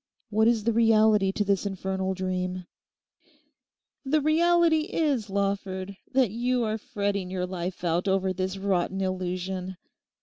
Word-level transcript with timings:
What 0.31 0.47
is 0.47 0.63
the 0.63 0.73
reality 0.73 1.31
to 1.31 1.45
this 1.45 1.63
infernal 1.63 2.15
dream?' 2.15 2.65
'The 4.03 4.19
reality 4.21 4.85
is, 4.91 5.29
Lawford, 5.29 5.95
that 6.11 6.31
you 6.31 6.63
are 6.63 6.79
fretting 6.79 7.29
your 7.29 7.45
life 7.45 7.83
out 7.83 8.07
over 8.07 8.33
this 8.33 8.57
rotten 8.57 9.01
illusion. 9.01 9.77